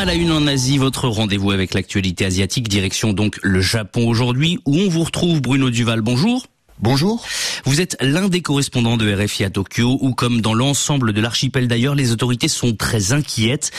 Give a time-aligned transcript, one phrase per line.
[0.00, 4.58] À la une en Asie, votre rendez-vous avec l'actualité asiatique, direction donc le Japon aujourd'hui,
[4.64, 6.00] où on vous retrouve Bruno Duval.
[6.00, 6.46] Bonjour.
[6.78, 7.22] Bonjour.
[7.66, 11.68] Vous êtes l'un des correspondants de RFI à Tokyo, où comme dans l'ensemble de l'archipel
[11.68, 13.72] d'ailleurs, les autorités sont très inquiètes.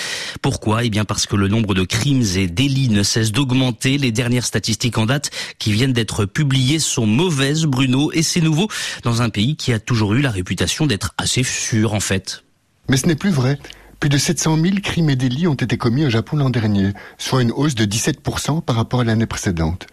[0.44, 0.84] Pourquoi?
[0.84, 3.98] Eh bien parce que le nombre de crimes et délits ne cesse d'augmenter.
[3.98, 8.68] Les dernières statistiques en date qui viennent d'être publiées sont mauvaises, Bruno, et c'est nouveau
[9.02, 12.44] dans un pays qui a toujours eu la réputation d'être assez sûr en fait.
[12.90, 13.58] Mais ce n'est plus vrai.
[14.02, 17.44] Plus de 700 000 crimes et délits ont été commis au Japon l'an dernier, soit
[17.44, 19.86] une hausse de 17% par rapport à l'année précédente.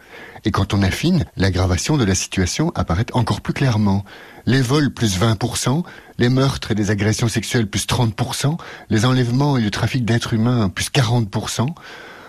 [0.46, 4.06] Et quand on affine, l'aggravation de la situation apparaît encore plus clairement.
[4.46, 5.82] Les vols plus 20%,
[6.16, 8.56] les meurtres et les agressions sexuelles plus 30%,
[8.88, 11.66] les enlèvements et le trafic d'êtres humains plus 40%.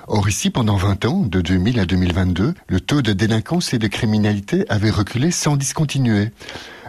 [0.07, 3.87] Or ici, pendant 20 ans, de 2000 à 2022, le taux de délinquance et de
[3.87, 6.31] criminalité avait reculé sans discontinuer.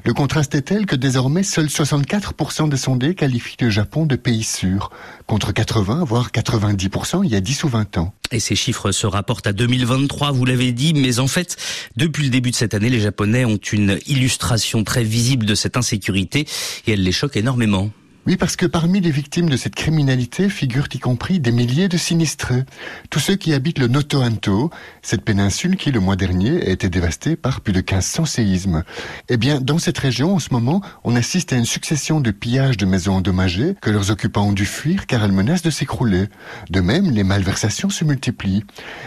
[0.04, 4.42] Le contraste est tel que désormais seuls 64% des sondés qualifient le Japon de pays
[4.42, 4.90] sûr,
[5.26, 8.14] contre 80 voire 90% il y a 10 ou 20 ans.
[8.32, 11.56] Et ces chiffres se rapportent à 2023, vous l'avez dit, mais en fait,
[11.96, 15.76] depuis le début de cette année, les Japonais ont une illustration très visible de cette
[15.76, 16.46] insécurité
[16.86, 17.90] et elle les choque énormément.
[18.26, 21.96] Oui, parce que parmi les victimes de cette criminalité figurent y compris des milliers de
[21.96, 22.64] sinistrés.
[23.08, 27.34] Tous ceux qui habitent le Noto-Anto, cette péninsule qui, le mois dernier, a été dévastée
[27.34, 28.84] par plus de 1500 séismes.
[29.30, 32.76] Eh bien, dans cette région, en ce moment, on assiste à une succession de pillages
[32.76, 36.26] de maisons endommagées que leurs occupants ont dû fuir car elles menacent de s'écrouler.
[36.68, 38.64] De même, les malversations se multiplient.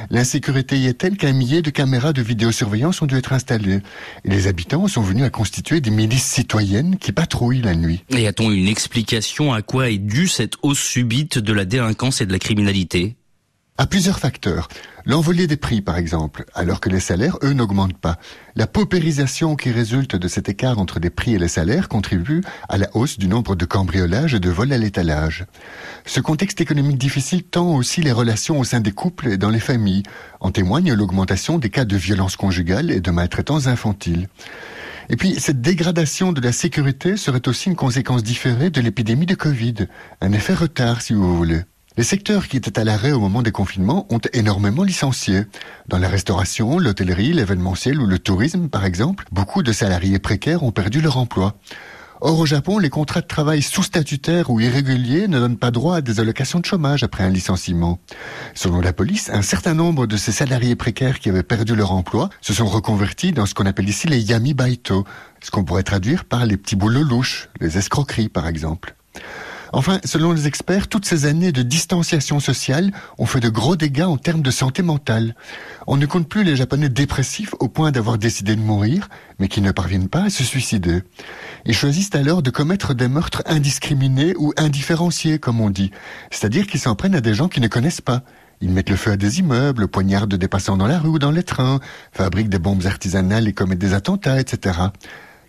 [0.09, 3.81] L'insécurité y est telle qu'un millier de caméras de vidéosurveillance ont dû être installées.
[4.25, 8.03] Les habitants sont venus à constituer des milices citoyennes qui patrouillent la nuit.
[8.09, 9.02] Et a-t-on une explication
[9.53, 13.15] à quoi est due cette hausse subite de la délinquance et de la criminalité
[13.77, 14.67] à plusieurs facteurs.
[15.05, 18.17] L'envolée des prix, par exemple, alors que les salaires, eux, n'augmentent pas.
[18.55, 22.77] La paupérisation qui résulte de cet écart entre les prix et les salaires contribue à
[22.77, 25.45] la hausse du nombre de cambriolages et de vols à l'étalage.
[26.05, 29.59] Ce contexte économique difficile tend aussi les relations au sein des couples et dans les
[29.59, 30.03] familles.
[30.39, 34.29] En témoigne l'augmentation des cas de violence conjugale et de maltraitance infantile.
[35.09, 39.35] Et puis, cette dégradation de la sécurité serait aussi une conséquence différée de l'épidémie de
[39.35, 39.87] Covid.
[40.21, 41.61] Un effet retard, si vous voulez.
[41.95, 45.43] Les secteurs qui étaient à l'arrêt au moment des confinements ont énormément licencié.
[45.87, 50.71] Dans la restauration, l'hôtellerie, l'événementiel ou le tourisme, par exemple, beaucoup de salariés précaires ont
[50.71, 51.55] perdu leur emploi.
[52.25, 56.01] Or, au Japon, les contrats de travail sous-statutaires ou irréguliers ne donnent pas droit à
[56.01, 57.99] des allocations de chômage après un licenciement.
[58.53, 62.29] Selon la police, un certain nombre de ces salariés précaires qui avaient perdu leur emploi
[62.39, 65.03] se sont reconvertis dans ce qu'on appelle ici les yami baito,
[65.41, 68.95] ce qu'on pourrait traduire par les petits boulots louches, les escroqueries par exemple.
[69.75, 74.03] Enfin, selon les experts, toutes ces années de distanciation sociale ont fait de gros dégâts
[74.03, 75.35] en termes de santé mentale.
[75.87, 79.61] On ne compte plus les Japonais dépressifs au point d'avoir décidé de mourir, mais qui
[79.61, 81.01] ne parviennent pas à se suicider.
[81.65, 85.89] Ils choisissent alors de commettre des meurtres indiscriminés ou indifférenciés, comme on dit.
[86.29, 88.21] C'est-à-dire qu'ils s'en prennent à des gens qu'ils ne connaissent pas.
[88.61, 91.31] Ils mettent le feu à des immeubles, poignardent des passants dans la rue ou dans
[91.31, 91.79] les trains,
[92.11, 94.77] fabriquent des bombes artisanales et commettent des attentats, etc.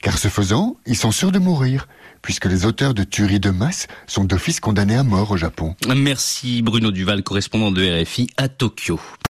[0.04, 1.88] Car ce faisant, ils sont sûrs de mourir
[2.20, 5.74] puisque les auteurs de tueries de masse sont d'office condamnés à mort au Japon.
[5.94, 9.00] Merci Bruno Duval, correspondant de RFI à Tokyo.